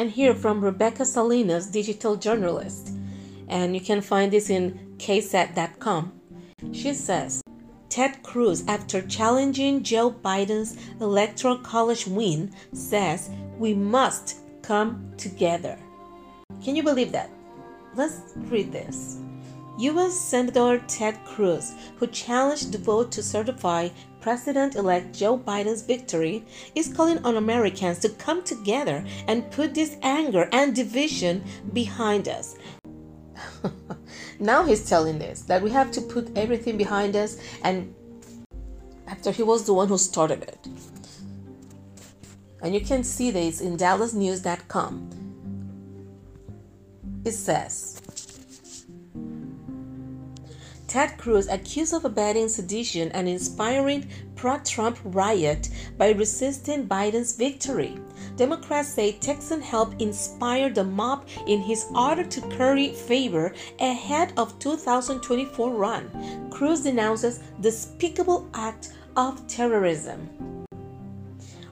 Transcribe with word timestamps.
And 0.00 0.10
hear 0.10 0.32
hmm. 0.32 0.40
from 0.40 0.64
Rebecca 0.64 1.04
Salinas, 1.04 1.66
digital 1.66 2.16
journalist. 2.16 2.94
And 3.48 3.74
you 3.74 3.82
can 3.82 4.00
find 4.00 4.32
this 4.32 4.48
in 4.48 4.96
ksat.com. 4.96 6.12
She 6.72 6.94
says, 6.94 7.42
Ted 7.90 8.22
Cruz, 8.22 8.64
after 8.66 9.02
challenging 9.02 9.82
Joe 9.82 10.10
Biden's 10.10 10.76
electoral 11.00 11.58
college 11.58 12.06
win, 12.06 12.52
says 12.72 13.28
we 13.58 13.74
must 13.74 14.38
come 14.62 15.12
together. 15.18 15.78
Can 16.64 16.76
you 16.76 16.82
believe 16.82 17.12
that? 17.12 17.30
Let's 17.94 18.20
read 18.36 18.72
this. 18.72 19.20
U.S. 19.80 20.12
Senator 20.12 20.78
Ted 20.86 21.18
Cruz, 21.24 21.74
who 21.96 22.06
challenged 22.06 22.72
the 22.72 22.78
vote 22.78 23.10
to 23.12 23.22
certify 23.22 23.88
President 24.20 24.76
elect 24.76 25.16
Joe 25.16 25.38
Biden's 25.38 25.80
victory, 25.80 26.44
is 26.74 26.92
calling 26.92 27.24
on 27.24 27.38
Americans 27.38 27.98
to 28.00 28.10
come 28.10 28.42
together 28.42 29.02
and 29.26 29.50
put 29.50 29.72
this 29.72 29.96
anger 30.02 30.50
and 30.52 30.76
division 30.76 31.42
behind 31.72 32.28
us. 32.28 32.56
now 34.38 34.64
he's 34.64 34.86
telling 34.86 35.18
this 35.18 35.40
that 35.42 35.62
we 35.62 35.70
have 35.70 35.90
to 35.92 36.02
put 36.02 36.36
everything 36.36 36.76
behind 36.76 37.16
us, 37.16 37.38
and 37.64 37.94
after 39.06 39.30
he 39.30 39.42
was 39.42 39.64
the 39.64 39.72
one 39.72 39.88
who 39.88 39.96
started 39.96 40.42
it. 40.42 40.68
And 42.62 42.74
you 42.74 42.82
can 42.82 43.02
see 43.02 43.30
this 43.30 43.62
in 43.62 43.78
dallasnews.com. 43.78 45.08
It 47.24 47.32
says, 47.32 47.99
Ted 50.90 51.16
Cruz 51.18 51.46
accused 51.46 51.94
of 51.94 52.04
abetting 52.04 52.48
sedition 52.48 53.12
and 53.12 53.28
inspiring 53.28 54.08
pro-Trump 54.34 54.98
riot 55.04 55.68
by 55.96 56.10
resisting 56.10 56.88
Biden's 56.88 57.36
victory. 57.36 57.96
Democrats 58.34 58.88
say 58.88 59.12
Texan 59.12 59.60
helped 59.60 60.02
inspire 60.02 60.68
the 60.68 60.82
mob 60.82 61.28
in 61.46 61.60
his 61.60 61.86
order 61.94 62.24
to 62.24 62.40
curry 62.56 62.92
favor 62.92 63.54
ahead 63.78 64.32
of 64.36 64.58
2024 64.58 65.70
run. 65.70 66.50
Cruz 66.50 66.80
denounces 66.80 67.38
despicable 67.60 68.50
act 68.54 68.92
of 69.16 69.46
terrorism. 69.46 70.28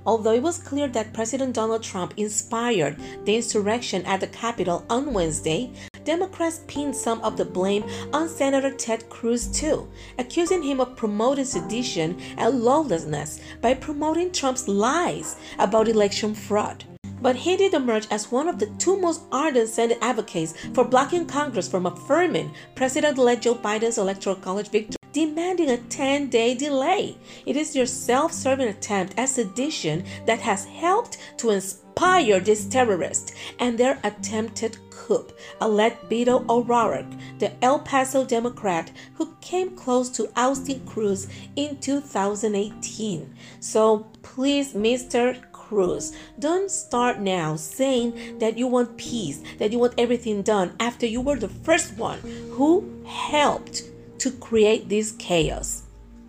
Although 0.07 0.35
it 0.35 0.43
was 0.43 0.59
clear 0.59 0.87
that 0.87 1.13
President 1.13 1.57
Donald 1.57 1.83
Trump 1.83 2.15
inspired 2.17 2.97
the 3.25 3.35
insurrection 3.35 4.07
at 4.07 4.21
the 4.21 4.29
Capitol 4.29 4.85
on 4.89 5.13
Wednesday, 5.13 5.73
Democrats 6.09 6.63
pinned 6.69 6.97
some 6.97 7.21
of 7.21 7.37
the 7.37 7.45
blame 7.45 7.85
on 8.15 8.31
Senator 8.31 8.71
Ted 8.71 9.11
Cruz 9.11 9.47
too, 9.47 9.87
accusing 10.17 10.63
him 10.63 10.81
of 10.81 10.97
promoting 10.97 11.45
sedition 11.45 12.19
and 12.39 12.63
lawlessness 12.63 13.43
by 13.61 13.75
promoting 13.75 14.33
Trump's 14.33 14.67
lies 14.67 15.37
about 15.59 15.87
election 15.87 16.35
fraud. 16.35 16.83
But 17.21 17.37
he 17.37 17.59
did 17.59 17.75
emerge 17.75 18.07
as 18.11 18.33
one 18.33 18.49
of 18.49 18.59
the 18.59 18.73
two 18.79 18.99
most 18.99 19.21
ardent 19.31 19.69
Senate 19.69 19.99
advocates 20.01 20.55
for 20.73 20.83
blocking 20.83 21.27
Congress 21.27 21.69
from 21.69 21.85
affirming 21.85 22.55
President 22.75 23.19
elect 23.19 23.43
Joe 23.43 23.57
Biden's 23.57 23.99
Electoral 23.99 24.37
College 24.37 24.71
victory, 24.71 24.98
demanding 25.13 25.71
a 25.71 25.77
10 25.77 26.29
day 26.29 26.55
delay. 26.55 27.17
It 27.47 27.57
is 27.57 27.75
your 27.75 27.87
self 27.87 28.33
serving 28.33 28.69
attempt 28.69 29.19
at 29.19 29.29
sedition 29.29 30.05
that 30.27 30.41
has 30.41 30.65
helped 30.65 31.19
to 31.39 31.51
inspire 31.51 32.41
this 32.41 32.67
terrorist 32.67 33.35
and 33.59 33.77
their 33.77 33.99
attempted 34.05 34.79
coup, 34.91 35.27
elect 35.61 36.09
Beto 36.09 36.49
O'Rourke, 36.49 37.07
the 37.39 37.53
El 37.65 37.81
Paso 37.81 38.25
Democrat 38.25 38.91
who 39.15 39.35
came 39.41 39.75
close 39.77 40.09
to 40.11 40.31
ousting 40.37 40.85
Cruz 40.87 41.29
in 41.57 41.79
2018. 41.79 43.35
So 43.61 44.07
please, 44.23 44.75
Mr. 44.75 45.41
Cruz, 45.53 46.15
don't 46.39 46.71
start 46.71 47.21
now 47.21 47.57
saying 47.57 48.39
that 48.39 48.57
you 48.57 48.67
want 48.67 48.97
peace, 48.97 49.43
that 49.59 49.73
you 49.73 49.79
want 49.79 49.95
everything 49.99 50.43
done 50.43 50.75
after 50.81 51.07
you 51.07 51.21
were 51.21 51.37
the 51.37 51.49
first 51.49 51.97
one 51.97 52.21
who 52.53 53.03
helped 53.07 53.83
to 54.19 54.31
create 54.31 54.89
this 54.89 55.13
chaos. 55.13 55.83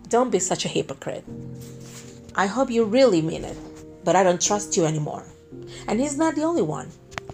Don't 0.08 0.30
be 0.30 0.38
such 0.38 0.64
a 0.64 0.68
hypocrite. 0.68 1.24
I 2.34 2.46
hope 2.46 2.70
you 2.70 2.84
really 2.84 3.22
mean 3.22 3.44
it, 3.44 3.56
but 4.04 4.16
I 4.16 4.22
don't 4.22 4.40
trust 4.40 4.76
you 4.76 4.84
anymore. 4.84 5.24
And 5.88 6.00
he's 6.00 6.16
not 6.16 6.34
the 6.34 6.44
only 6.44 6.62
one 6.62 6.90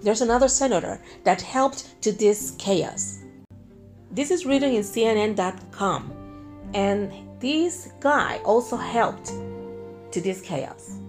there's 0.07 0.21
another 0.21 0.47
senator 0.47 1.01
that 1.25 1.43
helped 1.43 2.01
to 2.03 2.13
this 2.13 2.53
chaos. 2.59 3.19
This 4.13 4.31
is 4.31 4.47
written 4.47 4.73
in 4.73 4.83
CNN.com, 4.83 6.13
and 6.75 7.13
this 7.41 7.91
guy 7.99 8.41
also 8.45 8.77
helped 8.77 9.33
to 10.13 10.21
this 10.21 10.41
chaos. 10.41 11.01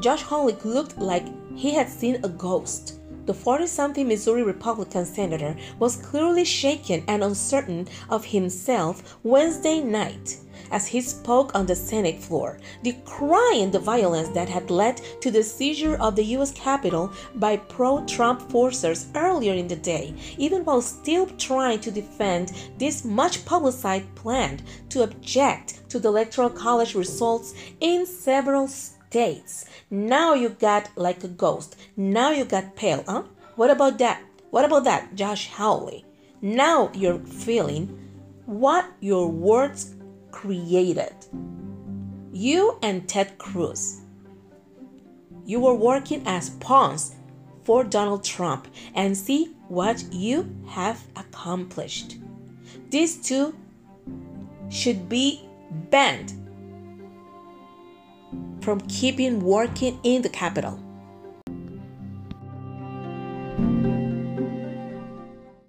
Josh 0.00 0.22
Hawley 0.22 0.54
looked 0.64 0.98
like 0.98 1.24
he 1.56 1.72
had 1.72 1.88
seen 1.88 2.16
a 2.24 2.28
ghost. 2.28 3.00
The 3.26 3.32
40 3.32 3.66
something 3.66 4.08
Missouri 4.08 4.42
Republican 4.42 5.06
senator 5.06 5.56
was 5.78 5.96
clearly 5.96 6.44
shaken 6.44 7.04
and 7.08 7.24
uncertain 7.24 7.88
of 8.10 8.26
himself 8.26 9.18
Wednesday 9.22 9.80
night 9.80 10.36
as 10.70 10.86
he 10.86 11.00
spoke 11.00 11.54
on 11.54 11.64
the 11.64 11.74
Senate 11.74 12.20
floor, 12.20 12.58
decrying 12.82 13.70
the 13.70 13.78
violence 13.78 14.28
that 14.30 14.48
had 14.48 14.70
led 14.70 15.00
to 15.20 15.30
the 15.30 15.42
seizure 15.42 15.96
of 15.96 16.16
the 16.16 16.24
U.S. 16.36 16.52
Capitol 16.52 17.12
by 17.36 17.56
pro 17.56 18.04
Trump 18.04 18.50
forces 18.50 19.06
earlier 19.14 19.54
in 19.54 19.68
the 19.68 19.76
day, 19.76 20.14
even 20.36 20.64
while 20.64 20.82
still 20.82 21.26
trying 21.38 21.80
to 21.80 21.90
defend 21.90 22.52
this 22.76 23.04
much 23.04 23.44
publicized 23.46 24.14
plan 24.14 24.60
to 24.90 25.02
object 25.02 25.88
to 25.88 25.98
the 25.98 26.08
Electoral 26.08 26.50
College 26.50 26.94
results 26.94 27.54
in 27.80 28.04
several 28.04 28.68
states. 28.68 28.98
Now 29.90 30.34
you 30.34 30.48
got 30.48 30.90
like 30.96 31.22
a 31.22 31.28
ghost. 31.28 31.76
Now 31.96 32.30
you 32.30 32.44
got 32.44 32.74
pale, 32.74 33.04
huh? 33.06 33.22
What 33.54 33.70
about 33.70 33.98
that? 33.98 34.20
What 34.50 34.64
about 34.64 34.84
that, 34.84 35.14
Josh 35.14 35.48
Hawley? 35.50 36.04
Now 36.42 36.90
you're 36.94 37.20
feeling 37.20 37.96
what 38.46 38.86
your 39.00 39.28
words 39.30 39.94
created. 40.32 41.14
You 42.32 42.78
and 42.82 43.08
Ted 43.08 43.38
Cruz. 43.38 44.00
You 45.46 45.60
were 45.60 45.74
working 45.74 46.22
as 46.26 46.50
pawns 46.50 47.14
for 47.62 47.84
Donald 47.84 48.24
Trump 48.24 48.66
and 48.96 49.16
see 49.16 49.54
what 49.68 50.02
you 50.12 50.52
have 50.66 51.00
accomplished. 51.14 52.16
These 52.90 53.22
two 53.22 53.54
should 54.70 55.08
be 55.08 55.48
banned 55.90 56.43
from 58.64 58.80
keeping 58.88 59.40
working 59.40 60.00
in 60.02 60.22
the 60.22 60.28
Capitol. 60.28 60.83